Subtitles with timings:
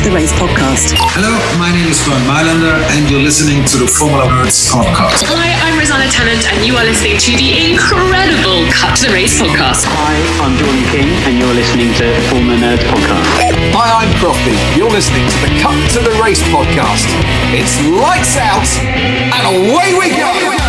[0.00, 0.96] To the Race podcast.
[1.12, 1.28] Hello,
[1.60, 5.28] my name is Bernd Mayländer, and you're listening to the Formula Nerds podcast.
[5.28, 9.36] Hi, I'm Rosanna Tennant, and you are listening to the incredible Cut to the Race
[9.36, 9.84] podcast.
[9.84, 13.28] Hi, I'm Jordan King, and you're listening to Formula Nerds Podcast.
[13.76, 14.56] Hi, I'm Crofty.
[14.72, 17.04] You're listening to the Cut to the Race podcast.
[17.52, 20.59] It's lights out and away we go.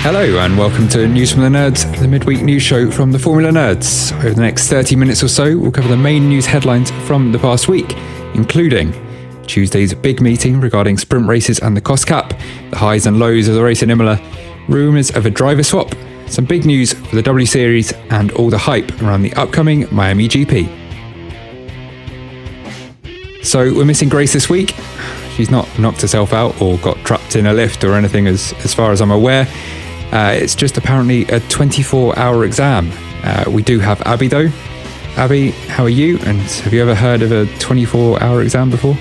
[0.00, 3.50] Hello and welcome to News from the Nerds, the midweek news show from the Formula
[3.50, 4.16] Nerds.
[4.18, 7.38] Over the next 30 minutes or so, we'll cover the main news headlines from the
[7.38, 7.94] past week,
[8.34, 8.94] including
[9.46, 12.30] Tuesday's big meeting regarding sprint races and the cost cap,
[12.70, 14.18] the highs and lows of the race in Imola,
[14.68, 15.92] rumours of a driver swap,
[16.26, 20.28] some big news for the W Series, and all the hype around the upcoming Miami
[20.28, 20.88] GP.
[23.44, 24.74] So we're missing Grace this week.
[25.34, 28.72] She's not knocked herself out or got trapped in a lift or anything, as, as
[28.72, 29.46] far as I'm aware.
[30.12, 32.90] Uh, it's just apparently a 24 hour exam.
[33.22, 34.48] Uh, we do have Abby though.
[35.16, 36.18] Abby, how are you?
[36.20, 38.96] And have you ever heard of a 24 hour exam before?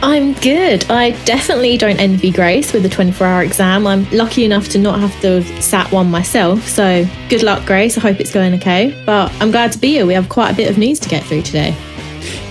[0.00, 0.88] I'm good.
[0.90, 3.86] I definitely don't envy Grace with the 24 hour exam.
[3.86, 6.66] I'm lucky enough to not have to have sat one myself.
[6.66, 7.98] So good luck, Grace.
[7.98, 9.02] I hope it's going okay.
[9.04, 10.06] But I'm glad to be here.
[10.06, 11.76] We have quite a bit of news to get through today.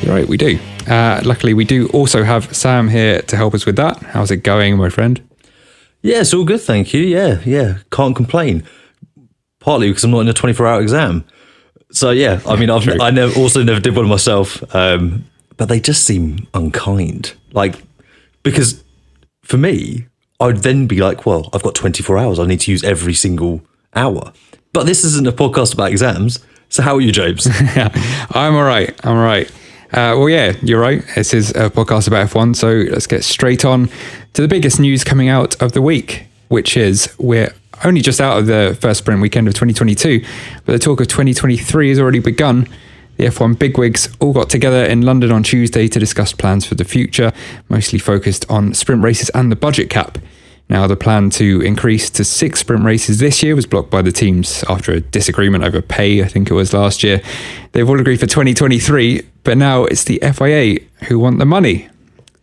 [0.01, 0.59] You're right, we do.
[0.87, 3.97] Uh, luckily, we do also have Sam here to help us with that.
[4.03, 5.26] How's it going, my friend?
[6.01, 7.01] Yeah, it's all good, thank you.
[7.01, 8.63] Yeah, yeah, can't complain.
[9.59, 11.25] Partly because I'm not in a 24 hour exam.
[11.91, 15.25] So yeah, I mean, I've I never also never did one myself, um,
[15.57, 17.33] but they just seem unkind.
[17.53, 17.81] Like
[18.43, 18.83] because
[19.43, 20.05] for me,
[20.39, 22.39] I'd then be like, well, I've got 24 hours.
[22.39, 23.61] I need to use every single
[23.95, 24.31] hour.
[24.73, 26.39] But this isn't a podcast about exams.
[26.69, 27.47] So how are you, James?
[28.31, 28.93] I'm all right.
[29.05, 29.51] I'm all right.
[29.97, 31.03] Uh, well, yeah, you're right.
[31.15, 32.55] This is a podcast about F1.
[32.55, 33.89] So let's get straight on
[34.33, 37.51] to the biggest news coming out of the week, which is we're
[37.83, 40.23] only just out of the first sprint weekend of 2022,
[40.67, 42.67] but the talk of 2023 has already begun.
[43.15, 46.85] The F1 bigwigs all got together in London on Tuesday to discuss plans for the
[46.85, 47.31] future,
[47.67, 50.19] mostly focused on sprint races and the budget cap.
[50.69, 54.11] Now, the plan to increase to six sprint races this year was blocked by the
[54.11, 57.21] teams after a disagreement over pay, I think it was last year.
[57.71, 61.87] They've all agreed for 2023, but now it's the FIA who want the money.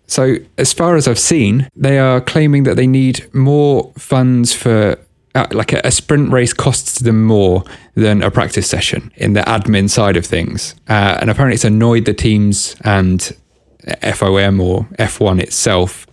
[0.06, 4.98] So, as far as I've seen, they are claiming that they need more funds for.
[5.36, 7.64] Uh, like a, a sprint race costs them more
[7.96, 10.76] than a practice session in the admin side of things.
[10.88, 13.36] Uh, and apparently, it's annoyed the teams and
[13.84, 16.06] FOM or F1 itself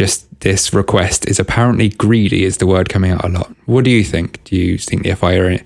[0.00, 3.90] just this request is apparently greedy is the word coming out a lot what do
[3.90, 5.58] you think do you think the FIA are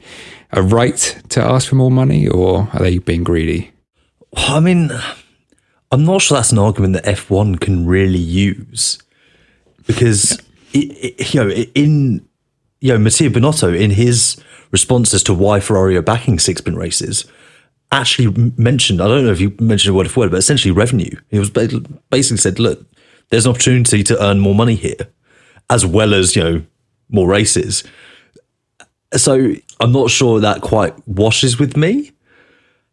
[0.53, 3.75] a right to ask for more money or are they being greedy
[4.37, 4.91] I mean,
[5.91, 8.99] I'm not sure that's an argument that F1 can really use
[9.87, 10.41] because,
[10.73, 12.27] it, it, you know, in
[12.81, 14.37] you know, Mattia Binotto in his
[14.71, 17.25] response as to why Ferrari are backing six sprint races
[17.93, 19.01] actually mentioned.
[19.01, 21.17] I don't know if you mentioned word for word, but essentially revenue.
[21.31, 22.85] He was basically said, "Look,
[23.35, 25.09] there's an opportunity to earn more money here,
[25.69, 26.63] as well as you know
[27.09, 27.83] more races."
[29.13, 32.13] So I'm not sure that quite washes with me.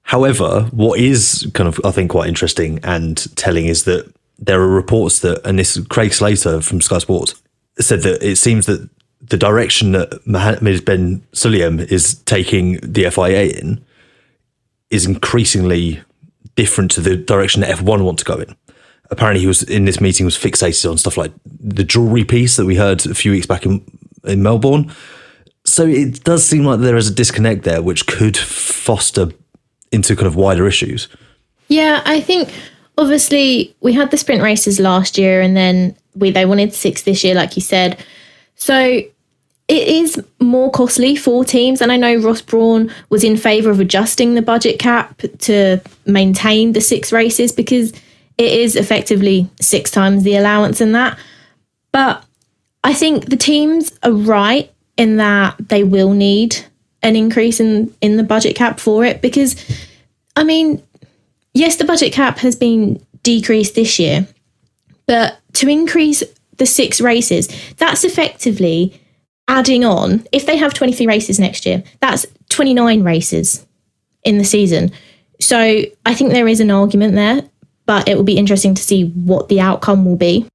[0.01, 4.67] However, what is kind of I think quite interesting and telling is that there are
[4.67, 7.35] reports that, and this Craig Slater from Sky Sports
[7.79, 8.89] said that it seems that
[9.21, 13.85] the direction that Mohammed Ben Sulayem is taking the FIA in
[14.89, 16.01] is increasingly
[16.55, 18.55] different to the direction that F1 want to go in.
[19.11, 22.65] Apparently he was in this meeting was fixated on stuff like the jewelry piece that
[22.65, 23.83] we heard a few weeks back in
[24.23, 24.91] in Melbourne.
[25.65, 29.29] So it does seem like there is a disconnect there, which could foster
[29.91, 31.07] into kind of wider issues.
[31.67, 32.49] Yeah, I think
[32.97, 37.23] obviously we had the sprint races last year, and then we they wanted six this
[37.23, 38.03] year, like you said.
[38.55, 39.01] So
[39.67, 43.79] it is more costly for teams, and I know Ross Brawn was in favour of
[43.79, 47.93] adjusting the budget cap to maintain the six races because
[48.37, 51.17] it is effectively six times the allowance in that.
[51.91, 52.23] But
[52.83, 56.57] I think the teams are right in that they will need
[57.03, 59.55] an increase in in the budget cap for it because
[60.35, 60.81] I mean,
[61.53, 64.27] yes, the budget cap has been decreased this year,
[65.05, 66.23] but to increase
[66.57, 67.47] the six races,
[67.77, 68.99] that's effectively
[69.47, 70.25] adding on.
[70.31, 73.65] If they have 23 races next year, that's 29 races
[74.23, 74.91] in the season.
[75.39, 77.41] So I think there is an argument there,
[77.85, 80.47] but it will be interesting to see what the outcome will be.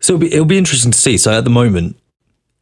[0.00, 1.16] So it'll be, it'll be interesting to see.
[1.16, 1.96] So at the moment,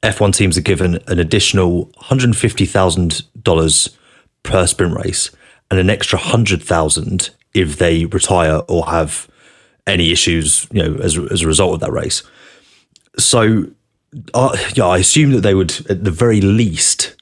[0.03, 3.97] F1 teams are given an additional $150,000
[4.43, 5.31] per sprint race
[5.71, 9.29] and an extra 100,000 if they retire or have
[9.87, 12.23] any issues, you know, as, as a result of that race.
[13.19, 13.67] So,
[14.35, 17.17] uh, yeah, I assume that they would, at the very least,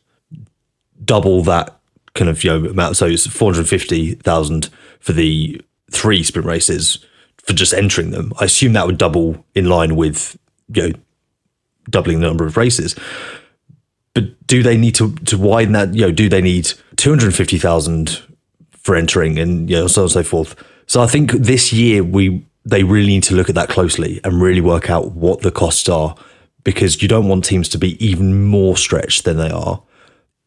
[1.05, 1.81] double that
[2.15, 2.97] kind of you know amount.
[2.97, 4.69] So it's four hundred fifty thousand
[5.01, 7.05] for the three sprint races
[7.45, 8.33] for just entering them.
[8.41, 10.39] I assume that would double in line with
[10.73, 10.99] you know
[11.89, 12.95] doubling the number of races.
[14.15, 15.95] But do they need to to widen that?
[15.95, 18.21] You know, do they need two hundred fifty thousand
[18.73, 20.55] for entering, and you know, so on and so forth?
[20.87, 24.43] So I think this year we they really need to look at that closely and
[24.43, 26.15] really work out what the costs are,
[26.65, 29.83] because you don't want teams to be even more stretched than they are.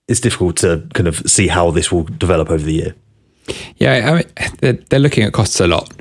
[0.07, 2.95] It's difficult to kind of see how this will develop over the year.
[3.77, 5.91] Yeah, I mean, they're, they're looking at costs a lot.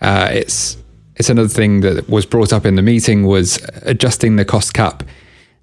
[0.00, 0.76] Uh, it's
[1.16, 5.02] it's another thing that was brought up in the meeting was adjusting the cost cap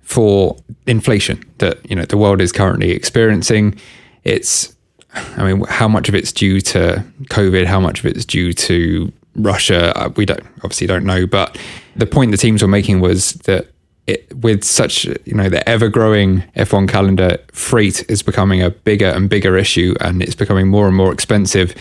[0.02, 0.56] for
[0.86, 3.76] inflation that you know the world is currently experiencing.
[4.24, 4.76] It's,
[5.14, 9.12] I mean, how much of it's due to COVID, how much of it's due to
[9.36, 11.26] Russia, uh, we don't obviously don't know.
[11.26, 11.58] But
[11.96, 13.68] the point the teams were making was that
[14.08, 19.08] it, with such you know the ever growing F1 calendar, freight is becoming a bigger
[19.08, 21.76] and bigger issue, and it's becoming more and more expensive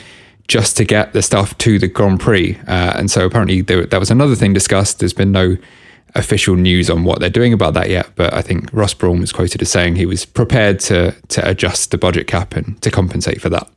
[0.48, 2.56] just to get the stuff to the Grand Prix.
[2.68, 5.00] Uh, and so apparently there, that was another thing discussed.
[5.00, 5.56] There's been no
[6.14, 9.32] official news on what they're doing about that yet, but I think Ross Brawn was
[9.32, 13.40] quoted as saying he was prepared to to adjust the budget cap and to compensate
[13.40, 13.70] for that.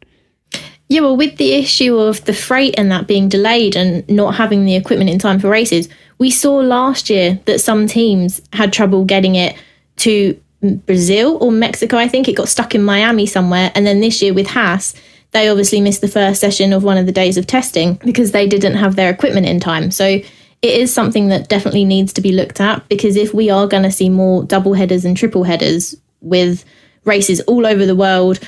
[0.88, 4.66] Yeah, well, with the issue of the freight and that being delayed and not having
[4.66, 5.88] the equipment in time for races,
[6.20, 9.56] we saw last year that some teams had trouble getting it
[9.98, 11.98] to Brazil or Mexico.
[11.98, 13.72] I think it got stuck in Miami somewhere.
[13.74, 14.94] And then this year with Haas,
[15.32, 18.48] they obviously missed the first session of one of the days of testing because they
[18.48, 19.92] didn't have their equipment in time.
[19.92, 20.26] So it
[20.62, 23.92] is something that definitely needs to be looked at because if we are going to
[23.92, 26.66] see more double headers and triple headers with
[27.06, 28.40] races all over the world,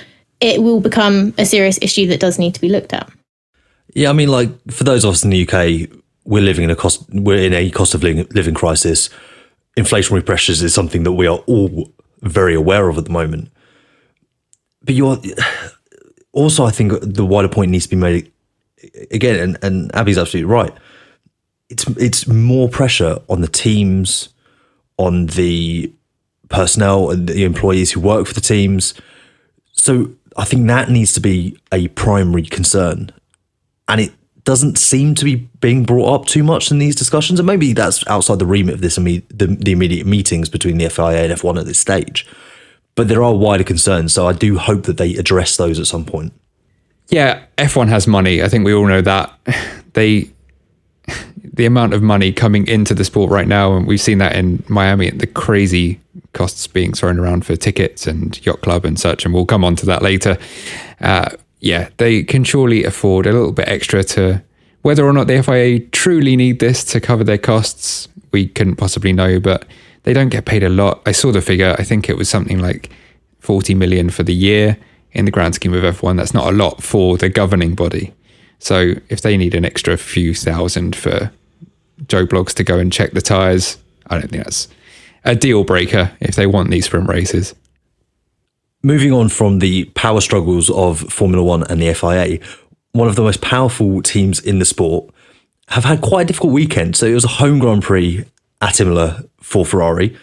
[0.41, 3.09] it will become a serious issue that does need to be looked at.
[3.93, 6.75] Yeah, I mean, like for those of us in the UK, we're living in a
[6.75, 9.09] cost we're in a cost of living, living crisis.
[9.77, 11.91] Inflationary pressures is something that we are all
[12.21, 13.49] very aware of at the moment.
[14.83, 15.17] But you're
[16.33, 18.31] also, I think the wider point needs to be made
[19.11, 20.73] again, and, and Abby's absolutely right.
[21.69, 24.29] It's it's more pressure on the teams,
[24.97, 25.91] on the
[26.49, 28.93] personnel and the employees who work for the teams.
[29.71, 33.11] So I think that needs to be a primary concern,
[33.87, 34.11] and it
[34.43, 37.39] doesn't seem to be being brought up too much in these discussions.
[37.39, 41.25] And maybe that's outside the remit of this the, the immediate meetings between the FIA
[41.25, 42.27] and F1 at this stage
[42.95, 44.13] but there are wider concerns.
[44.13, 46.33] So I do hope that they address those at some point.
[47.09, 48.41] Yeah, F1 has money.
[48.41, 49.31] I think we all know that.
[49.93, 50.31] They
[51.43, 54.63] the amount of money coming into the sport right now, and we've seen that in
[54.69, 55.99] Miami, the crazy
[56.31, 59.75] costs being thrown around for tickets and yacht club and such, and we'll come on
[59.75, 60.37] to that later.
[61.01, 64.43] Uh, yeah, they can surely afford a little bit extra to
[64.81, 68.09] whether or not the FIA truly need this to cover their costs.
[68.31, 69.65] We couldn't possibly know, but
[70.03, 71.01] they don't get paid a lot.
[71.05, 71.75] I saw the figure.
[71.77, 72.89] I think it was something like
[73.39, 74.77] 40 million for the year
[75.11, 76.17] in the grand scheme of F1.
[76.17, 78.13] That's not a lot for the governing body.
[78.57, 81.31] So if they need an extra few thousand for
[82.07, 83.77] Joe Bloggs to go and check the tyres,
[84.07, 84.67] I don't think that's
[85.25, 87.53] a deal breaker if they want these sprint races.
[88.83, 92.39] Moving on from the power struggles of Formula One and the FIA,
[92.93, 95.13] one of the most powerful teams in the sport
[95.67, 96.95] have had quite a difficult weekend.
[96.95, 98.25] So it was a home Grand Prix
[98.59, 100.17] at Imola for Ferrari,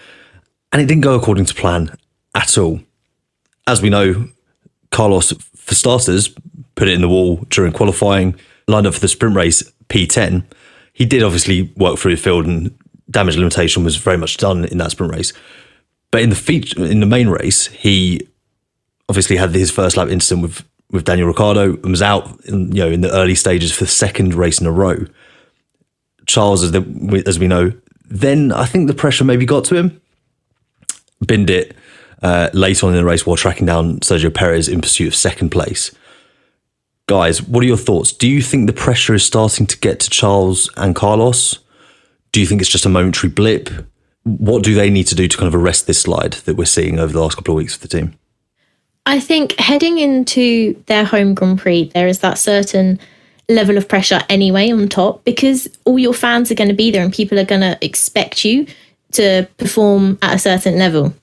[0.73, 1.97] and it didn't go according to plan
[2.35, 2.81] at all.
[3.67, 4.29] As we know,
[4.91, 6.29] Carlos, for starters,
[6.75, 8.35] put it in the wall during qualifying,
[8.67, 10.45] lined up for the sprint race P10.
[10.93, 12.77] he did obviously work through the field and
[13.11, 15.33] damage limitation was very much done in that sprint race.
[16.11, 18.29] But in the feature, in the main race, he
[19.09, 22.85] obviously had his first lap incident with with Daniel Ricciardo and was out in, you
[22.85, 25.05] know in the early stages for the second race in a row.
[26.27, 27.73] Charles, as, the, as we know,
[28.05, 30.01] then I think the pressure maybe got to him.
[31.27, 31.75] Binned it
[32.23, 35.91] uh, on in the race while tracking down Sergio Perez in pursuit of second place.
[37.07, 38.13] Guys, what are your thoughts?
[38.13, 41.59] Do you think the pressure is starting to get to Charles and Carlos?
[42.33, 43.71] Do you think it's just a momentary blip?
[44.25, 46.99] What do they need to do to kind of arrest this slide that we're seeing
[46.99, 48.19] over the last couple of weeks for the team?
[49.09, 53.01] I think heading into their home Grand Prix, there is that certain
[53.49, 57.03] level of pressure anyway on top because all your fans are going to be there
[57.03, 58.67] and people are going to expect you
[59.13, 61.15] to perform at a certain level.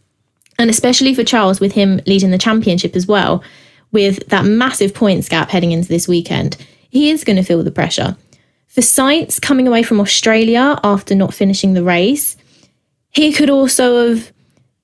[0.57, 3.43] And especially for Charles, with him leading the championship as well,
[3.91, 6.57] with that massive points gap heading into this weekend,
[6.89, 8.17] he is going to feel the pressure.
[8.65, 12.35] For Sainz coming away from Australia after not finishing the race,
[13.11, 14.33] he could also have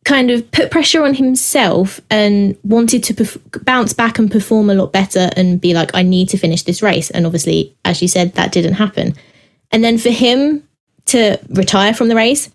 [0.04, 4.74] kind of put pressure on himself and wanted to perf- bounce back and perform a
[4.74, 7.12] lot better and be like, I need to finish this race.
[7.12, 9.14] And obviously, as you said, that didn't happen.
[9.72, 10.68] And then for him
[11.06, 12.50] to retire from the race,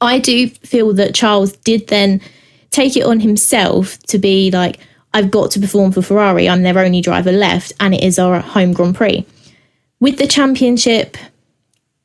[0.00, 2.20] I do feel that Charles did then
[2.70, 4.78] take it on himself to be like,
[5.14, 6.48] I've got to perform for Ferrari.
[6.48, 9.26] I'm their only driver left, and it is our home Grand Prix.
[10.00, 11.16] With the championship,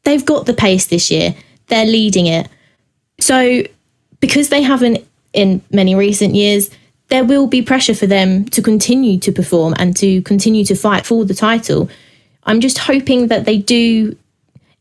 [0.03, 1.35] they've got the pace this year,
[1.67, 2.47] they're leading it.
[3.19, 3.63] So,
[4.23, 6.69] because they haven't in many recent years,
[7.09, 11.05] there will be pressure for them to continue to perform and to continue to fight
[11.05, 11.89] for the title.
[12.45, 14.15] I'm just hoping that they do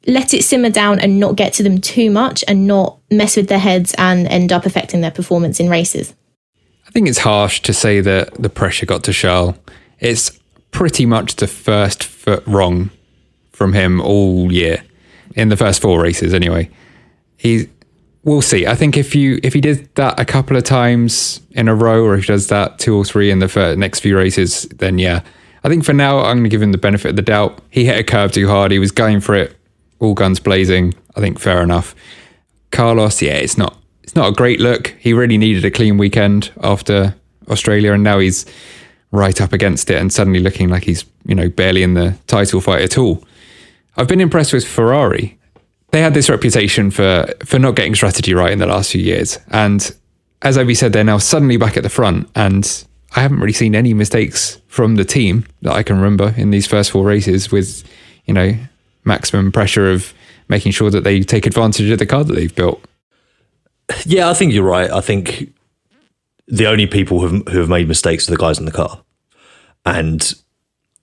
[0.07, 3.49] let it simmer down and not get to them too much and not mess with
[3.49, 6.15] their heads and end up affecting their performance in races.
[6.87, 9.57] I think it's harsh to say that the pressure got to Charles.
[9.99, 10.39] It's
[10.71, 12.91] pretty much the first foot wrong
[13.51, 14.85] from him all year
[15.35, 16.71] in the first four races anyway.
[17.37, 17.69] He
[18.25, 18.67] we'll see.
[18.67, 22.05] I think if you if he did that a couple of times in a row
[22.05, 25.23] or if he does that two or three in the next few races then yeah.
[25.65, 27.61] I think for now I'm going to give him the benefit of the doubt.
[27.71, 28.73] He hit a curve too hard.
[28.73, 29.57] He was going for it
[30.01, 30.95] all guns blazing.
[31.17, 31.95] I think fair enough.
[32.73, 34.89] Carlos, yeah, it's not it's not a great look.
[34.99, 37.15] He really needed a clean weekend after
[37.49, 38.45] Australia, and now he's
[39.13, 42.61] right up against it and suddenly looking like he's you know barely in the title
[42.61, 43.25] fight at all.
[43.97, 45.39] I've been impressed with Ferrari.
[45.93, 49.39] They had this reputation for for not getting strategy right in the last few years,
[49.49, 49.95] and
[50.43, 52.85] as Abby said, they're now suddenly back at the front, and
[53.15, 56.67] I haven't really seen any mistakes from the team that I can remember in these
[56.67, 57.85] first four races with
[58.25, 58.55] you know
[59.05, 60.15] maximum pressure of
[60.49, 62.85] making sure that they take advantage of the car that they've built.
[64.05, 64.91] Yeah, I think you're right.
[64.91, 65.53] I think
[66.47, 69.03] the only people who have, who have made mistakes are the guys in the car.
[69.85, 70.35] And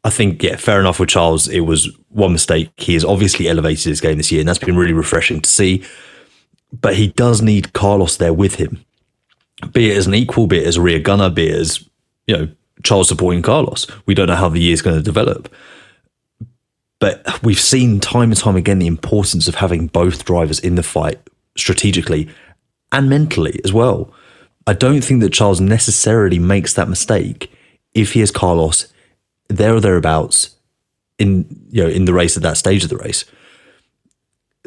[0.04, 1.48] I think, yeah, fair enough with Charles.
[1.48, 2.72] It was one mistake.
[2.78, 5.84] He has obviously elevated his game this year, and that's been really refreshing to see.
[6.72, 8.86] But he does need Carlos there with him,
[9.74, 11.90] be it as an equal, be it as a rear gunner, be it as,
[12.28, 12.48] you know,
[12.84, 13.88] Charles supporting Carlos.
[14.06, 15.54] We don't know how the year is going to develop.
[17.00, 20.84] But we've seen time and time again the importance of having both drivers in the
[20.84, 21.20] fight
[21.58, 22.30] strategically
[22.92, 24.14] and mentally as well.
[24.68, 27.52] I don't think that Charles necessarily makes that mistake
[27.94, 28.94] if he has Carlos
[29.50, 30.56] there or thereabouts
[31.18, 33.26] in you know in the race at that stage of the race.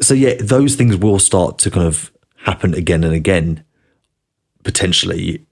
[0.01, 3.63] So yeah, those things will start to kind of happen again and again,
[4.63, 5.45] potentially,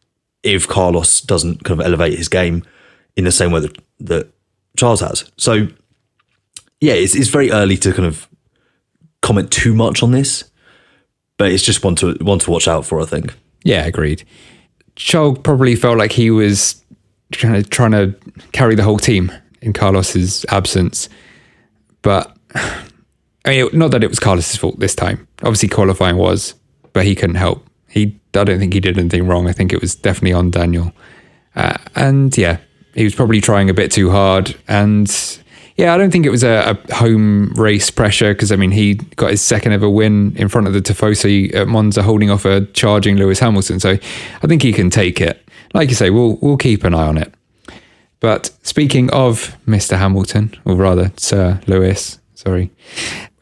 [0.44, 2.64] if Carlos doesn't kind of elevate his game
[3.16, 4.32] in the same way that, that
[4.78, 5.32] Charles has.
[5.38, 5.68] So
[6.80, 8.28] yeah, it's, it's very early to kind of
[9.22, 10.50] comment too much on this,
[11.38, 13.00] but it's just one to one to watch out for.
[13.00, 13.34] I think.
[13.64, 14.24] Yeah, agreed.
[14.96, 16.81] Charles probably felt like he was
[17.32, 18.16] kind of trying to
[18.52, 21.10] carry the whole team in Carlos's absence,
[22.02, 25.28] but I mean, not that it was Carlos's fault this time.
[25.44, 26.56] Obviously, qualifying was,
[26.94, 27.66] but he couldn't help.
[27.88, 29.48] He, I don't think he did anything wrong.
[29.48, 30.94] I think it was definitely on Daniel,
[31.56, 32.58] uh, and yeah,
[32.94, 35.10] he was probably trying a bit too hard, and
[35.78, 38.96] yeah, I don't think it was a, a home race pressure because I mean he
[38.96, 42.66] got his second ever win in front of the Tifosi at Monza, holding off a
[42.68, 43.80] charging Lewis Hamilton.
[43.80, 45.41] So I think he can take it.
[45.74, 47.34] Like you say, we'll we'll keep an eye on it.
[48.20, 49.98] But speaking of Mr.
[49.98, 52.70] Hamilton, or rather Sir Lewis, sorry.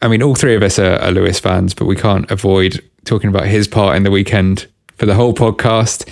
[0.02, 3.30] I mean, all three of us are, are Lewis fans, but we can't avoid talking
[3.30, 6.10] about his part in the weekend for the whole podcast.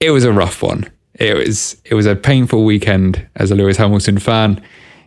[0.00, 0.90] It was a rough one.
[1.14, 4.60] It was it was a painful weekend as a Lewis Hamilton fan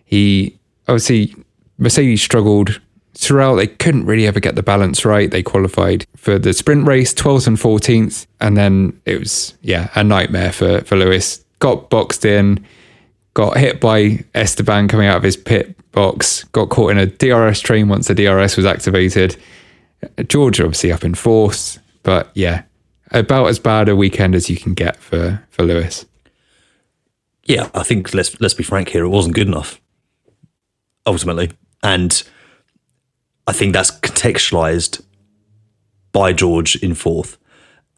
[0.05, 1.35] he obviously
[1.77, 2.79] Mercedes struggled
[3.17, 3.55] throughout.
[3.55, 5.31] They couldn't really ever get the balance right.
[5.31, 10.03] They qualified for the sprint race, 12th and 14th, and then it was yeah a
[10.03, 11.43] nightmare for for Lewis.
[11.59, 12.65] Got boxed in,
[13.33, 17.61] got hit by Esteban coming out of his pit box, got caught in a DRS
[17.61, 19.37] train once the DRS was activated.
[20.27, 22.63] George obviously up in fourth, but yeah,
[23.11, 26.05] about as bad a weekend as you can get for for Lewis.
[27.45, 29.05] Yeah, I think let's let's be frank here.
[29.05, 29.79] It wasn't good enough
[31.05, 31.51] ultimately,
[31.83, 32.23] and
[33.47, 35.03] I think that's contextualized
[36.11, 37.37] by George in fourth,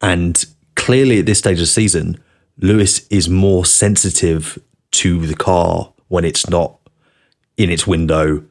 [0.01, 2.22] and clearly at this stage of the season,
[2.58, 4.60] Lewis is more sensitive
[4.92, 6.80] to the car when it's not
[7.58, 8.44] in its window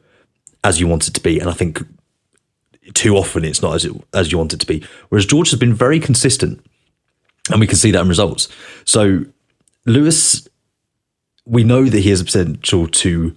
[0.63, 1.81] as you want it to be, and I think
[2.93, 4.83] too often it's not as it, as you want it to be.
[5.09, 6.65] Whereas George has been very consistent,
[7.51, 8.47] and we can see that in results.
[8.85, 9.25] So
[9.85, 10.47] Lewis,
[11.45, 13.35] we know that he has the potential to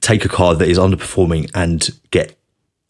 [0.00, 2.37] take a car that is underperforming and get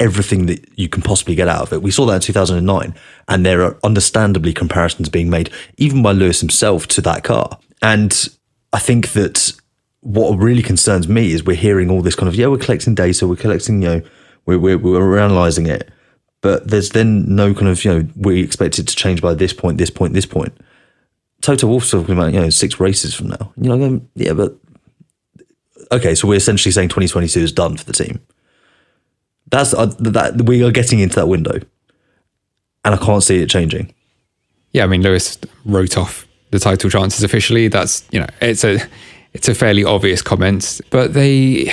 [0.00, 1.82] everything that you can possibly get out of it.
[1.82, 2.94] We saw that in 2009,
[3.28, 7.58] and there are understandably comparisons being made, even by Lewis himself, to that car.
[7.82, 8.28] And
[8.72, 9.52] I think that
[10.00, 13.26] what really concerns me is we're hearing all this kind of, yeah, we're collecting data,
[13.26, 14.02] we're collecting, you know,
[14.46, 15.90] we're, we're, we're analysing it,
[16.40, 19.52] but there's then no kind of, you know, we expect it to change by this
[19.52, 20.56] point, this point, this point.
[21.40, 23.52] Toto Wolff's talking about, you know, six races from now.
[23.56, 24.56] You know, yeah, but
[25.92, 28.20] okay, so we're essentially saying 2022 is done for the team.
[29.50, 31.60] That's uh, that we are getting into that window,
[32.84, 33.94] and I can't see it changing.
[34.72, 37.68] Yeah, I mean Lewis wrote off the title chances officially.
[37.68, 38.78] That's you know it's a
[39.32, 41.72] it's a fairly obvious comment, but they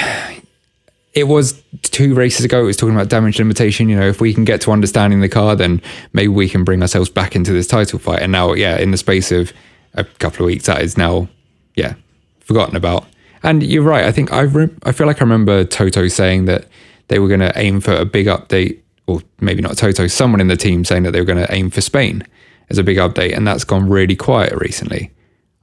[1.15, 2.61] it was two races ago.
[2.61, 3.87] It was talking about damage limitation.
[3.87, 6.81] You know, if we can get to understanding the car, then maybe we can bring
[6.81, 8.21] ourselves back into this title fight.
[8.21, 9.53] And now, yeah, in the space of
[9.93, 11.29] a couple of weeks, that is now,
[11.75, 11.95] yeah,
[12.41, 13.05] forgotten about.
[13.43, 14.03] And you're right.
[14.03, 16.65] I think I re- I feel like I remember Toto saying that
[17.07, 20.47] they were going to aim for a big update, or maybe not Toto, someone in
[20.47, 22.25] the team saying that they were going to aim for Spain
[22.69, 25.11] as a big update, and that's gone really quiet recently.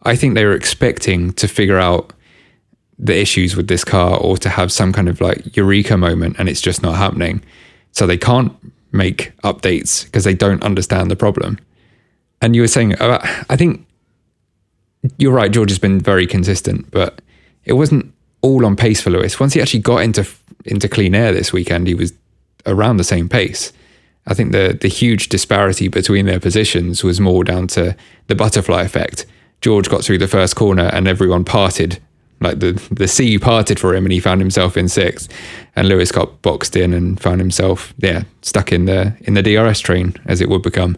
[0.04, 2.12] I think they were expecting to figure out
[2.98, 6.48] the issues with this car or to have some kind of like eureka moment and
[6.48, 7.42] it's just not happening.
[7.90, 8.52] So they can't
[8.92, 11.58] make updates because they don't understand the problem.
[12.40, 13.86] And you were saying, uh, I think
[15.16, 15.50] you're right.
[15.50, 17.20] George has been very consistent, but
[17.64, 19.40] it wasn't all on pace for Lewis.
[19.40, 20.28] Once he actually got into
[20.64, 22.12] into clean air this weekend, he was
[22.66, 23.72] around the same pace.
[24.26, 28.82] I think the the huge disparity between their positions was more down to the butterfly
[28.82, 29.26] effect.
[29.60, 32.00] George got through the first corner and everyone parted
[32.40, 35.32] like the the sea parted for him and he found himself in sixth
[35.76, 39.80] and Lewis got boxed in and found himself yeah stuck in the in the DRS
[39.80, 40.96] train as it would become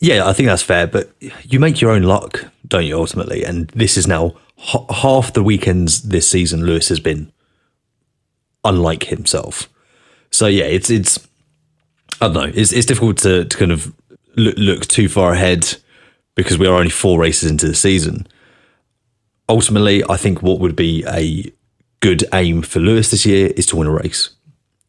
[0.00, 1.10] yeah I think that's fair but
[1.42, 5.42] you make your own luck don't you ultimately and this is now h- half the
[5.42, 7.30] weekends this season Lewis has been
[8.64, 9.68] unlike himself
[10.30, 11.18] so yeah it's it's
[12.20, 13.94] I don't know it's it's difficult to, to kind of
[14.36, 15.76] look, look too far ahead
[16.34, 18.26] because we are only four races into the season
[19.50, 21.52] ultimately, I think what would be a
[21.98, 24.30] good aim for Lewis this year is to win a race.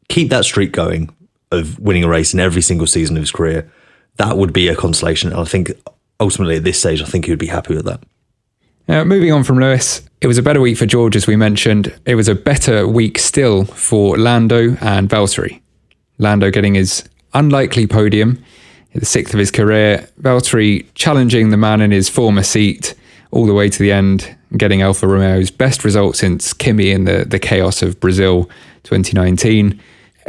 [0.08, 1.14] Keep that streak going
[1.52, 3.70] of winning a race in every single season of his career.
[4.18, 5.32] That would be a consolation.
[5.32, 5.72] And I think
[6.22, 8.02] ultimately at this stage, I think he would be happy with that.
[8.88, 11.94] Now, moving on from Lewis, it was a better week for George, as we mentioned.
[12.06, 15.62] It was a better week still for Lando and Valtteri.
[16.18, 17.04] Lando getting his
[17.34, 18.44] unlikely podium,
[18.94, 20.08] the sixth of his career.
[20.22, 22.94] Valtteri challenging the man in his former seat
[23.32, 27.26] all the way to the end, getting Alfa Romeo's best result since Kimi in the,
[27.26, 28.50] the chaos of Brazil
[28.84, 29.82] 2019.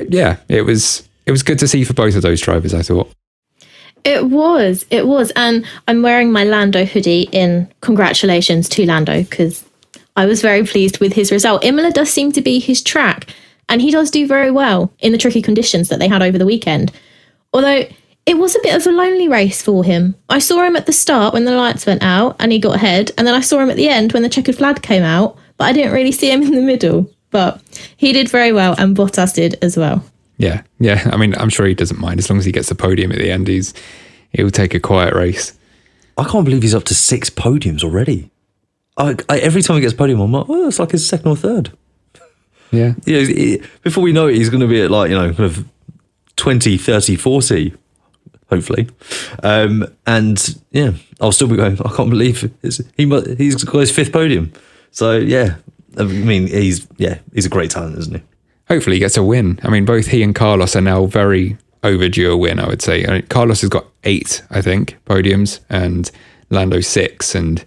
[0.09, 3.13] Yeah, it was it was good to see for both of those drivers, I thought.
[4.05, 5.31] It was, it was.
[5.37, 9.65] And I'm wearing my Lando hoodie in congratulations to Lando because
[10.17, 11.65] I was very pleased with his result.
[11.65, 13.29] Imola does seem to be his track,
[13.69, 16.47] and he does do very well in the tricky conditions that they had over the
[16.47, 16.93] weekend.
[17.53, 17.85] Although
[18.27, 20.15] it was a bit of a lonely race for him.
[20.29, 23.11] I saw him at the start when the lights went out and he got ahead,
[23.17, 25.65] and then I saw him at the end when the checkered flag came out, but
[25.65, 27.11] I didn't really see him in the middle.
[27.31, 27.63] But
[27.97, 30.05] he did very well, and Bottas did as well.
[30.43, 31.09] Yeah, yeah.
[31.13, 33.19] I mean, I'm sure he doesn't mind as long as he gets the podium at
[33.19, 33.47] the end.
[33.47, 33.73] He's
[34.33, 35.57] he'll take a quiet race.
[36.19, 38.31] I can't believe he's up to six podiums already.
[38.97, 41.37] I, I, every time he gets podium, I'm like, oh, it's like his second or
[41.37, 41.73] third.
[42.71, 42.95] Yeah.
[43.05, 45.45] yeah he, before we know it, he's going to be at like, you know, kind
[45.45, 45.67] of
[46.37, 47.75] 20, 30, 40
[48.53, 48.87] hopefully.
[49.43, 51.81] Um, and yeah, I'll still be going.
[51.81, 53.07] I can't believe he
[53.39, 54.53] he's got his fifth podium.
[54.91, 55.57] So yeah,
[55.97, 58.23] I mean he's yeah he's a great talent, isn't he?
[58.73, 59.59] Hopefully he gets a win.
[59.65, 62.59] I mean both he and Carlos are now very overdue a win.
[62.59, 66.11] I would say I mean, Carlos has got eight, I think, podiums, and
[66.49, 67.63] Lando six, and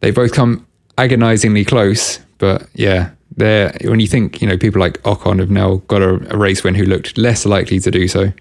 [0.00, 0.66] they both come
[0.96, 2.18] agonizingly close.
[2.38, 6.34] But yeah, they're when you think you know people like Ocon have now got a,
[6.34, 8.32] a race win who looked less likely to do so.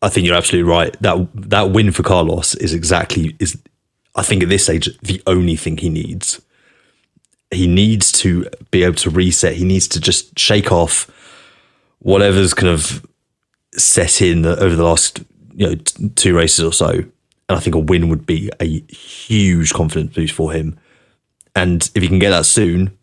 [0.00, 0.96] I think you're absolutely right.
[1.02, 3.58] That that win for Carlos is exactly is
[4.16, 6.40] I think at this stage the only thing he needs.
[7.50, 9.56] he needs to be able to reset.
[9.56, 11.10] He needs to just shake off
[12.00, 13.06] whatever's kind of
[13.72, 15.20] set in over the last
[15.54, 16.90] you know t- two races or so.
[16.90, 20.78] And I think a win would be a huge confidence boost for him.
[21.56, 22.96] And if he can get that soon,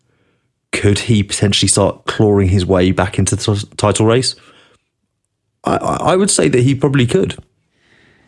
[0.72, 4.34] could he potentially start clawing his way back into the t- title race?
[5.64, 7.36] I, I would say that he probably could.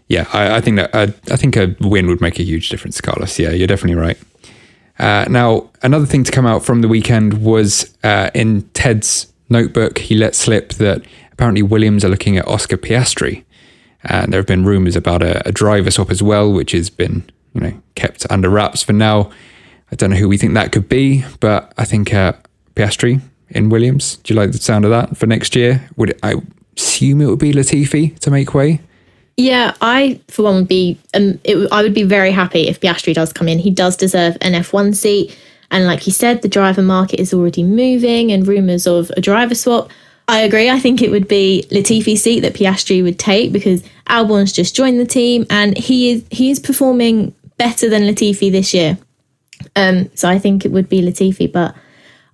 [0.09, 3.01] Yeah, I, I think that uh, I think a win would make a huge difference,
[3.01, 3.39] Carlos.
[3.39, 4.19] Yeah, you're definitely right.
[4.99, 9.99] Uh, now, another thing to come out from the weekend was uh, in Ted's notebook,
[9.99, 13.45] he let slip that apparently Williams are looking at Oscar Piastri.
[14.05, 17.29] And there have been rumours about a, a, driver swap as well, which has been
[17.53, 19.31] you know kept under wraps for now.
[19.93, 22.33] I don't know who we think that could be, but I think uh,
[22.75, 24.17] Piastri in Williams.
[24.19, 25.87] Do you like the sound of that for next year?
[25.97, 26.37] Would I
[26.77, 28.81] assume it would be Latifi to make way?
[29.37, 33.15] Yeah, I for one would be um, it, I would be very happy if Piastri
[33.15, 33.59] does come in.
[33.59, 35.37] He does deserve an F1 seat,
[35.71, 39.55] and like you said, the driver market is already moving, and rumours of a driver
[39.55, 39.91] swap.
[40.29, 40.71] I agree.
[40.71, 45.01] I think it would be Latifi's seat that Piastri would take because Albon's just joined
[45.01, 48.99] the team, and he is he is performing better than Latifi this year.
[49.77, 51.75] Um, so I think it would be Latifi, but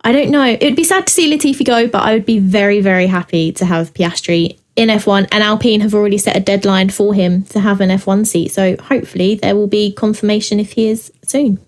[0.03, 0.45] I don't know.
[0.45, 3.51] It would be sad to see Latifi go, but I would be very, very happy
[3.53, 7.61] to have Piastri in F1, and Alpine have already set a deadline for him to
[7.61, 8.53] have an F1 seat.
[8.53, 11.59] So hopefully there will be confirmation if he is soon.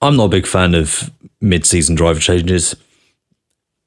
[0.00, 1.10] I'm not a big fan of
[1.40, 2.74] mid season driver changes.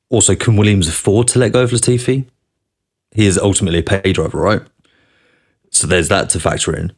[0.10, 2.26] Also, can Williams afford to let go of Latifi?
[3.12, 4.62] He is ultimately a pay driver, right?
[5.72, 6.94] So there's that to factor in.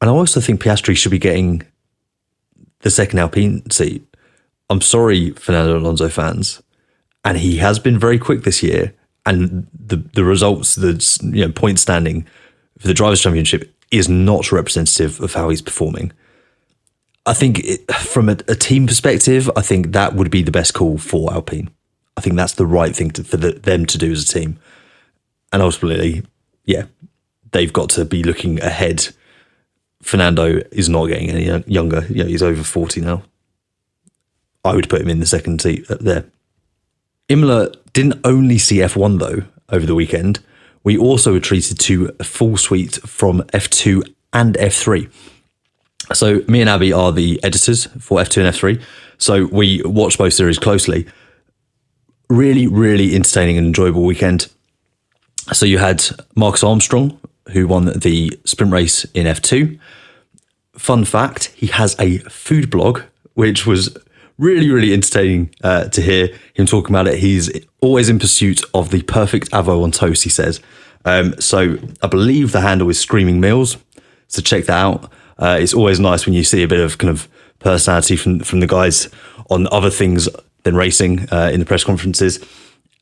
[0.00, 1.62] And I also think Piastri should be getting
[2.80, 4.04] the second Alpine seat.
[4.68, 6.62] I'm sorry, Fernando Alonso fans.
[7.24, 8.92] And he has been very quick this year
[9.24, 12.26] and the the results, the you know point standing
[12.78, 16.12] for the drivers' championship is not representative of how he's performing.
[17.24, 20.74] I think it, from a, a, team perspective, I think that would be the best
[20.74, 21.70] call for Alpine.
[22.16, 24.58] I think that's the right thing to, for the, them to do as a team.
[25.52, 26.24] And ultimately,
[26.64, 26.86] yeah,
[27.52, 29.08] they've got to be looking ahead.
[30.02, 32.04] Fernando is not getting any younger.
[32.06, 33.22] You know, he's over 40 now.
[34.64, 36.24] I would put him in the second seat uh, there.
[37.28, 40.40] Imola didn't only see F1 though over the weekend.
[40.84, 45.10] We also were treated to a full suite from F2 and F3.
[46.14, 48.82] So me and Abby are the editors for F2 and F3.
[49.18, 51.06] So we watched both series closely.
[52.28, 54.48] Really, really entertaining and enjoyable weekend.
[55.52, 57.18] So you had Marcus Armstrong,
[57.52, 59.78] who won the sprint race in F2.
[60.74, 63.02] Fun fact, he has a food blog,
[63.34, 63.96] which was
[64.38, 67.18] really, really entertaining uh, to hear him talking about it.
[67.18, 70.60] He's always in pursuit of the perfect avo on toast, he says.
[71.04, 73.76] Um, so I believe the handle is Screaming Meals.
[74.28, 75.12] So check that out.
[75.38, 78.60] Uh, it's always nice when you see a bit of kind of personality from from
[78.60, 79.08] the guys
[79.50, 80.28] on other things
[80.62, 82.38] than racing uh, in the press conferences.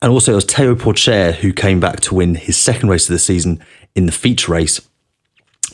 [0.03, 3.13] And also, it was Théo Pourchaire who came back to win his second race of
[3.13, 3.63] the season
[3.95, 4.81] in the feature race.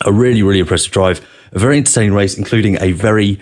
[0.05, 3.38] A really, really impressive drive, a very entertaining race, including a very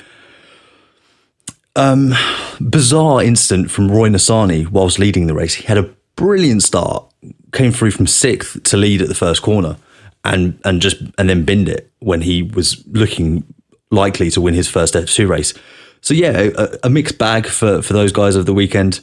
[1.75, 2.15] um,
[2.61, 5.55] bizarre incident from Roy Nissany whilst leading the race.
[5.55, 7.13] He had a brilliant start,
[7.53, 9.77] came through from sixth to lead at the first corner,
[10.25, 13.45] and and just and then binned it when he was looking
[13.91, 15.55] likely to win his first F2 race.
[16.01, 19.01] So yeah, a, a mixed bag for for those guys of the weekend.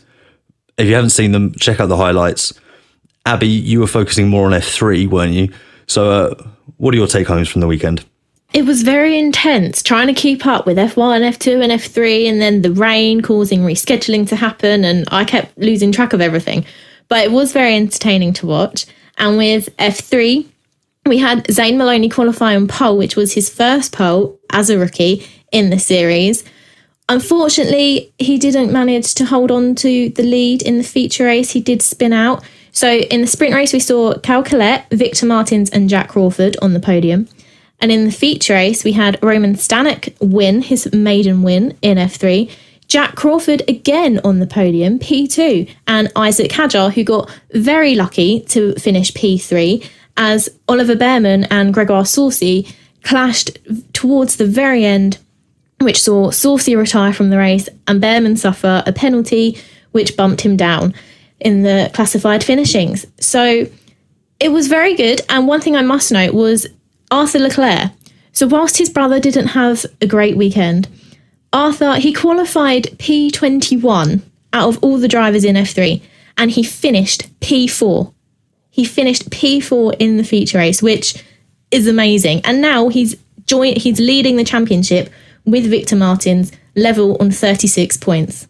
[0.78, 2.54] If you haven't seen them, check out the highlights.
[3.26, 5.54] Abby, you were focusing more on F3, weren't you?
[5.86, 6.44] So, uh,
[6.78, 8.04] what are your take homes from the weekend?
[8.54, 12.64] It was very intense trying to keep up with F1, F2, and F3, and then
[12.64, 16.66] the rain causing rescheduling to happen, and I kept losing track of everything.
[17.08, 18.86] But it was very entertaining to watch.
[19.18, 20.48] And with F3,
[21.06, 25.28] we had Zane Maloney qualify on pole, which was his first pole as a rookie
[25.52, 26.44] in the series.
[27.10, 31.52] Unfortunately, he didn't manage to hold on to the lead in the feature race.
[31.52, 32.44] He did spin out.
[32.72, 36.74] So in the sprint race, we saw Caio Collet, Victor Martins, and Jack Crawford on
[36.74, 37.28] the podium.
[37.80, 42.50] And in the feature race, we had Roman Stanek win his maiden win in F3.
[42.88, 48.74] Jack Crawford again on the podium, P2, and Isaac Hadjar, who got very lucky to
[48.76, 49.86] finish P3,
[50.22, 52.68] as Oliver Bearman and Gregoire Saucy
[53.04, 53.58] clashed
[53.92, 55.18] towards the very end,
[55.80, 59.58] which saw Saucy retire from the race and Bearman suffer a penalty,
[59.94, 60.94] which bumped him down
[61.40, 63.08] in the classified finishings.
[63.20, 63.68] So
[64.40, 65.22] it was very good.
[65.28, 66.68] And one thing I must note was
[67.10, 67.92] Arthur Leclerc.
[68.32, 70.88] So, whilst his brother didn't have a great weekend,
[71.52, 74.22] Arthur, he qualified P21
[74.54, 76.02] out of all the drivers in F3
[76.38, 78.14] and he finished P4.
[78.72, 81.24] He finished P4 in the feature race, which
[81.70, 82.42] is amazing.
[82.44, 85.10] And now he's joined he's leading the championship
[85.46, 88.48] with Victor Martins level on 36 points.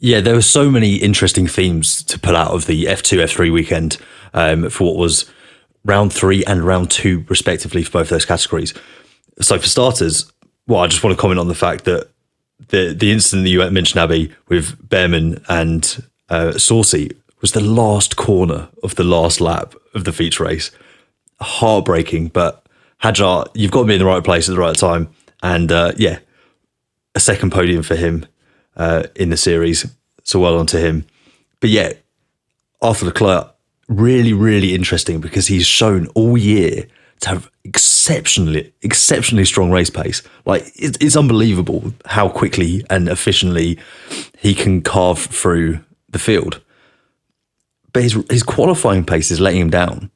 [0.00, 3.98] Yeah, there were so many interesting themes to pull out of the F2, F3 weekend
[4.32, 5.30] um, for what was
[5.84, 8.74] round three and round two, respectively, for both those categories.
[9.40, 10.30] So, for starters,
[10.68, 12.10] well, I just want to comment on the fact that
[12.68, 18.16] the the incident that you mentioned, Abby, with Bearman and uh, Saucy was the last
[18.16, 20.70] corner of the last lap of the feature race.
[21.40, 22.66] Heartbreaking, but
[23.02, 25.08] Hadjar, you've got to be in the right place at the right time.
[25.42, 26.18] And uh, yeah,
[27.14, 28.26] a second podium for him
[28.76, 29.86] uh, in the series.
[30.24, 31.06] So well on to him.
[31.60, 31.92] But yeah,
[32.82, 33.54] Arthur Leclerc,
[33.88, 36.86] really, really interesting because he's shown all year
[37.20, 40.22] to have exceptionally, exceptionally strong race pace.
[40.44, 43.78] Like it's, it's unbelievable how quickly and efficiently
[44.38, 46.60] he can carve through the field.
[47.92, 50.10] But his his qualifying pace is letting him down.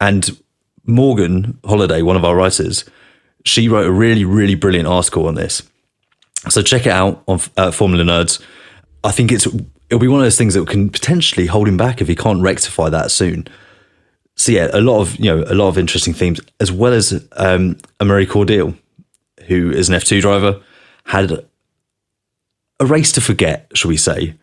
[0.00, 0.38] And
[0.84, 2.84] Morgan Holiday, one of our writers,
[3.44, 5.62] she wrote a really, really brilliant article on this.
[6.50, 8.42] So check it out on uh, Formula Nerds.
[9.02, 12.00] I think it's it'll be one of those things that can potentially hold him back
[12.00, 13.46] if he can't rectify that soon.
[14.36, 17.12] So yeah, a lot of you know a lot of interesting themes, as well as
[17.32, 18.76] um, Amaury Cordeel,
[19.46, 20.60] who is an F two driver,
[21.04, 21.32] had
[22.80, 24.34] a race to forget, shall we say?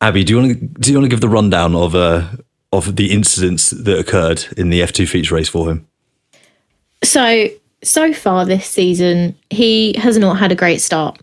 [0.00, 2.26] Abby, do you want to do you want to give the rundown of uh,
[2.72, 5.86] of the incidents that occurred in the F two feature race for him?
[7.02, 7.48] So
[7.82, 11.20] so far this season, he has not had a great start.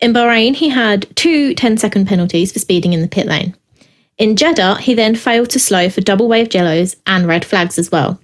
[0.00, 3.54] In Bahrain, he had two 10 second penalties for speeding in the pit lane.
[4.18, 7.90] In Jeddah, he then failed to slow for double wave yellows and red flags as
[7.90, 8.18] well.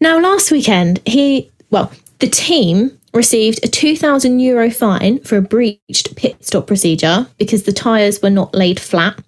[0.00, 6.14] Now, last weekend, he, well, the team received a 2,000 euro fine for a breached
[6.16, 9.18] pit stop procedure because the tyres were not laid flat.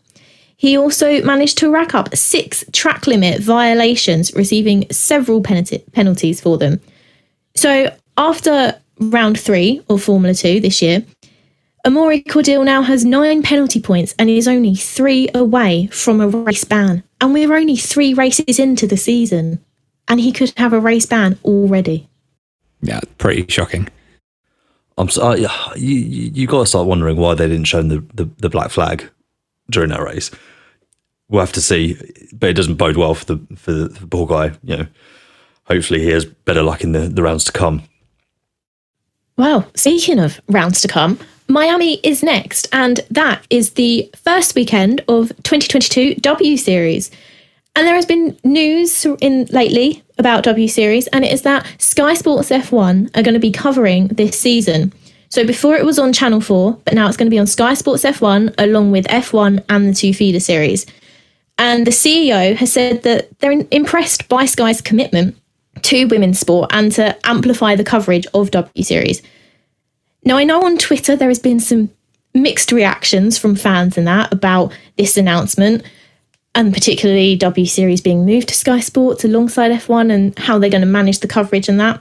[0.57, 6.57] He also managed to rack up six track limit violations, receiving several penalty- penalties for
[6.57, 6.81] them.
[7.57, 11.03] So, after round three of Formula Two this year,
[11.87, 16.65] Amaury Cordeel now has nine penalty points and is only three away from a race
[16.65, 17.03] ban.
[17.21, 19.65] And we're only three races into the season,
[20.07, 22.10] and he could have a race ban already.
[22.83, 23.89] Yeah, pretty shocking.
[24.99, 28.29] I'm so, uh, you you got to start wondering why they didn't show the, the,
[28.39, 29.09] the black flag
[29.71, 30.31] during that race.
[31.29, 31.95] We'll have to see,
[32.33, 34.57] but it doesn't bode well for the for the, for the poor guy.
[34.63, 34.87] You know,
[35.65, 37.83] hopefully he has better luck in the, the rounds to come.
[39.37, 45.01] Well, speaking of rounds to come, Miami is next, and that is the first weekend
[45.09, 47.11] of 2022 W Series.
[47.75, 52.15] And there has been news in lately about W Series, and it is that Sky
[52.15, 54.93] Sports F1 are going to be covering this season.
[55.31, 57.75] So before it was on Channel 4, but now it's going to be on Sky
[57.75, 60.87] Sports F1 along with F1 and the two feeder series.
[61.59, 65.37] And the CEO has said that they're impressed by Sky's commitment
[65.83, 69.23] to women's sport and to amplify the coverage of W Series.
[70.25, 71.91] Now, I know on Twitter there has been some
[72.35, 75.83] mixed reactions from fans and that about this announcement,
[76.55, 80.81] and particularly W Series being moved to Sky Sports alongside F1 and how they're going
[80.81, 82.01] to manage the coverage and that.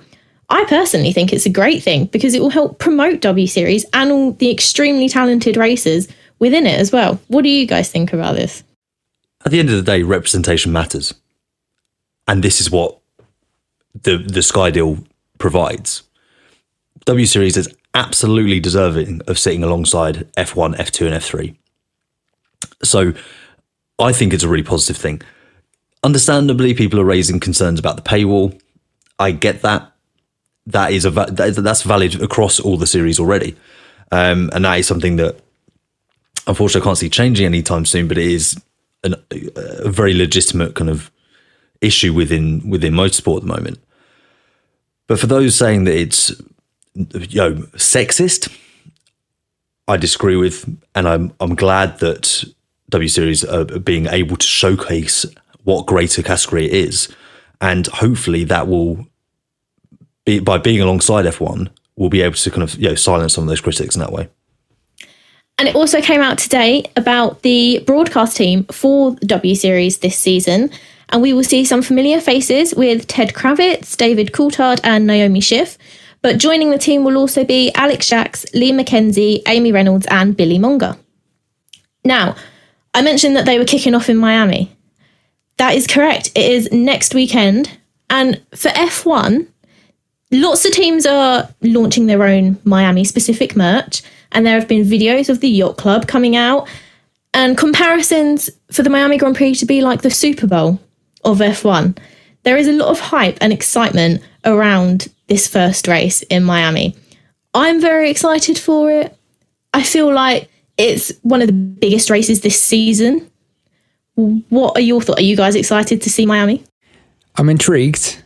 [0.49, 4.11] I personally think it's a great thing because it will help promote W Series and
[4.11, 6.07] all the extremely talented racers
[6.39, 7.19] within it as well.
[7.27, 8.63] What do you guys think about this?
[9.45, 11.13] At the end of the day, representation matters.
[12.27, 12.99] And this is what
[14.01, 15.03] the the Sky deal
[15.37, 16.03] provides.
[17.05, 21.55] W Series is absolutely deserving of sitting alongside F1, F2, and F3.
[22.83, 23.13] So
[23.99, 25.21] I think it's a really positive thing.
[26.03, 28.59] Understandably, people are raising concerns about the paywall.
[29.19, 29.91] I get that.
[30.67, 33.55] That is a that's valid across all the series already,
[34.11, 35.39] um, and that is something that
[36.45, 38.07] unfortunately I can't see changing anytime soon.
[38.07, 38.61] But it is
[39.03, 39.15] an,
[39.55, 41.11] a very legitimate kind of
[41.81, 43.79] issue within within motorsport at the moment.
[45.07, 46.29] But for those saying that it's
[46.93, 48.55] you know sexist,
[49.87, 52.43] I disagree with, and I'm I'm glad that
[52.89, 55.25] W Series are being able to showcase
[55.63, 57.07] what greater category is,
[57.61, 59.05] and hopefully that will
[60.25, 63.43] be by being alongside F1, we'll be able to kind of you know silence some
[63.43, 64.29] of those critics in that way.
[65.57, 70.71] And it also came out today about the broadcast team for W Series this season.
[71.09, 75.77] And we will see some familiar faces with Ted Kravitz, David Coulthard, and Naomi Schiff.
[76.21, 80.59] But joining the team will also be Alex Jacques, Lee McKenzie, Amy Reynolds, and Billy
[80.59, 80.95] Monger.
[82.05, 82.35] Now,
[82.99, 84.75] I mentioned that they were kicking off in Miami.
[85.55, 86.33] That is correct.
[86.35, 87.79] It is next weekend.
[88.09, 89.47] And for F1,
[90.31, 94.01] lots of teams are launching their own Miami specific merch.
[94.33, 96.67] And there have been videos of the yacht club coming out
[97.33, 100.77] and comparisons for the Miami Grand Prix to be like the Super Bowl
[101.23, 101.97] of F1.
[102.43, 106.97] There is a lot of hype and excitement around this first race in Miami.
[107.53, 109.17] I'm very excited for it.
[109.73, 113.29] I feel like it's one of the biggest races this season.
[114.15, 115.19] What are your thoughts?
[115.19, 116.63] Are you guys excited to see Miami?
[117.35, 118.21] I'm intrigued.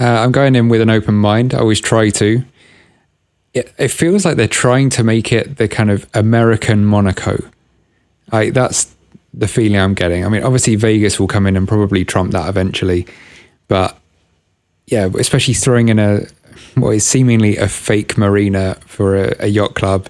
[0.00, 1.54] Uh, I'm going in with an open mind.
[1.54, 2.42] I always try to.
[3.52, 7.42] It, it feels like they're trying to make it the kind of American Monaco.
[8.32, 8.94] Like that's
[9.34, 10.24] the feeling I'm getting.
[10.24, 13.06] I mean, obviously Vegas will come in and probably trump that eventually,
[13.68, 13.98] but
[14.86, 16.26] yeah, especially throwing in a
[16.74, 20.08] what is seemingly a fake marina for a, a yacht club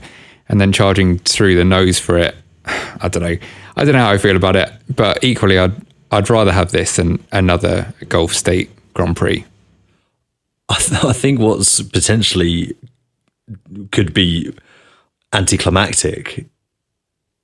[0.49, 2.35] and then charging through the nose for it.
[2.65, 3.37] I don't know.
[3.77, 5.75] I don't know how I feel about it, but equally, I'd
[6.11, 9.45] I'd rather have this than another Gulf State Grand Prix.
[10.69, 12.77] I, th- I think what's potentially
[13.93, 14.53] could be
[15.33, 16.47] anticlimactic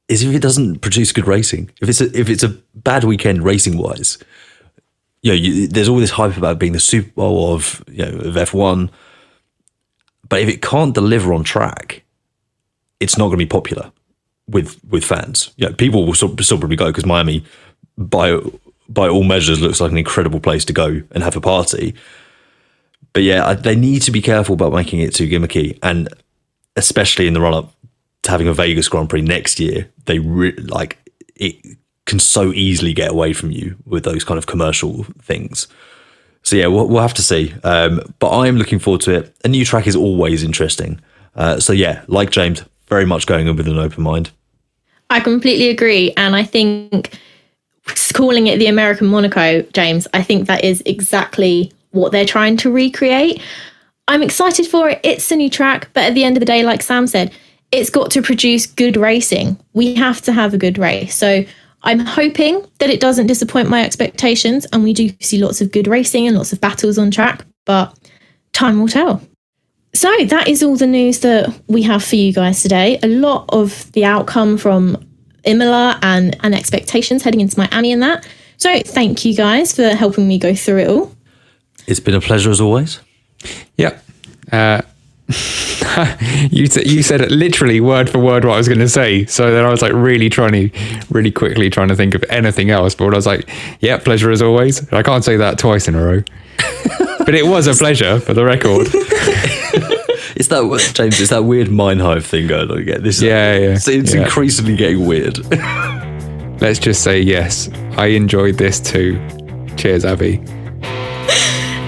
[0.08, 1.70] is if it doesn't produce good racing.
[1.80, 4.18] If it's a, if it's a bad weekend racing wise,
[5.22, 8.18] you know, you, there's all this hype about being the Super Bowl of you know
[8.18, 8.90] of F1,
[10.28, 12.03] but if it can't deliver on track,
[13.04, 13.92] it's not going to be popular
[14.48, 15.52] with with fans.
[15.56, 17.44] You know, people will still, still probably go because Miami,
[17.96, 18.38] by
[18.88, 21.94] by all measures, looks like an incredible place to go and have a party.
[23.12, 26.08] But yeah, they need to be careful about making it too gimmicky, and
[26.76, 27.72] especially in the run up
[28.22, 30.98] to having a Vegas Grand Prix next year, they re- like
[31.36, 31.56] it
[32.06, 35.68] can so easily get away from you with those kind of commercial things.
[36.42, 37.54] So yeah, we'll, we'll have to see.
[37.64, 39.36] Um, but I'm looking forward to it.
[39.44, 41.00] A new track is always interesting.
[41.34, 44.30] Uh, so yeah, like James, very much going in with an open mind.
[45.10, 47.18] I completely agree, and I think
[48.14, 52.72] calling it the American Monaco, James, I think that is exactly what they're trying to
[52.72, 53.42] recreate.
[54.08, 55.00] I'm excited for it.
[55.02, 57.32] It's a new track, but at the end of the day, like Sam said,
[57.72, 59.58] it's got to produce good racing.
[59.72, 61.14] We have to have a good race.
[61.14, 61.44] So
[61.82, 65.86] I'm hoping that it doesn't disappoint my expectations and we do see lots of good
[65.86, 67.96] racing and lots of battles on track, but
[68.52, 69.20] time will tell.
[69.94, 72.98] So that is all the news that we have for you guys today.
[73.02, 74.98] A lot of the outcome from
[75.44, 78.26] Imola and, and expectations heading into Miami and that.
[78.56, 81.14] So thank you guys for helping me go through it all.
[81.86, 83.00] It's been a pleasure as always.
[83.76, 84.04] Yep.
[84.50, 84.82] Uh,
[86.50, 89.26] you t- you said it literally word for word what I was going to say.
[89.26, 92.70] So then I was like really trying to, really quickly trying to think of anything
[92.70, 92.94] else.
[92.94, 93.48] But I was like,
[93.80, 94.92] yeah, pleasure as always.
[94.92, 96.22] I can't say that twice in a row.
[97.24, 98.88] but it was a pleasure for the record.
[100.36, 101.20] it's that James.
[101.20, 103.02] It's that weird mind hive thing going on again.
[103.02, 103.74] This yeah, yeah.
[103.74, 104.22] It's, it's yeah.
[104.22, 105.38] increasingly getting weird.
[106.60, 107.68] Let's just say yes.
[107.96, 109.20] I enjoyed this too.
[109.76, 110.42] Cheers, Abby.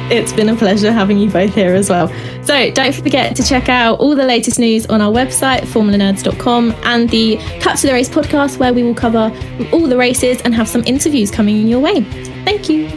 [0.08, 2.08] It's been a pleasure having you both here as well.
[2.44, 7.10] So don't forget to check out all the latest news on our website, formulanerds.com, and
[7.10, 9.32] the Cut to the Race podcast, where we will cover
[9.72, 12.02] all the races and have some interviews coming your way.
[12.44, 12.88] Thank you.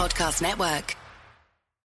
[0.00, 0.99] Podcast Network.